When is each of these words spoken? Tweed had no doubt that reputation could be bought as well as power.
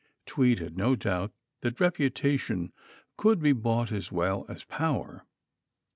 Tweed 0.25 0.57
had 0.57 0.75
no 0.79 0.95
doubt 0.95 1.31
that 1.61 1.79
reputation 1.79 2.73
could 3.17 3.39
be 3.39 3.53
bought 3.53 3.91
as 3.91 4.11
well 4.11 4.47
as 4.49 4.63
power. 4.63 5.27